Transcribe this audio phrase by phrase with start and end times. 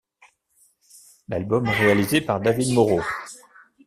[1.27, 3.01] L'album est réalisé par David Moreau.